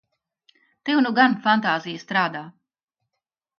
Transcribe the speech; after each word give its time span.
Tev 0.89 1.01
nu 1.07 1.11
gan 1.19 1.37
fantāzija 1.45 2.01
strādā! 2.07 2.43